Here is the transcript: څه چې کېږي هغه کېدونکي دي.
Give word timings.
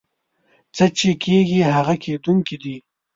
څه 0.75 0.85
چې 0.97 1.09
کېږي 1.23 1.59
هغه 1.75 1.95
کېدونکي 2.03 2.55
دي. 2.63 2.75